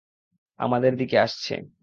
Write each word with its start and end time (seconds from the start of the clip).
আমাদের 0.59 0.93
দিকে 0.97 1.17
আসছে। 1.19 1.53